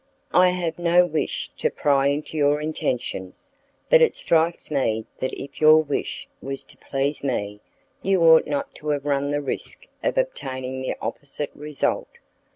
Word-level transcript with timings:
"I 0.33 0.49
have 0.49 0.79
no 0.79 1.05
wish 1.05 1.51
to 1.59 1.69
pry 1.69 2.07
into 2.07 2.35
your 2.35 2.59
intentions, 2.59 3.51
but 3.87 4.01
it 4.01 4.15
strikes 4.15 4.71
me 4.71 5.05
that 5.19 5.31
if 5.39 5.61
your 5.61 5.83
wish 5.83 6.27
was 6.41 6.65
to 6.65 6.77
please 6.77 7.23
me, 7.23 7.59
you 8.01 8.23
ought 8.23 8.47
not 8.47 8.73
to 8.77 8.87
have 8.87 9.05
run 9.05 9.29
the 9.29 9.41
risk 9.43 9.85
of 10.01 10.17
obtaining 10.17 10.81
the 10.81 10.97
opposite 11.03 11.51
result. 11.53 12.09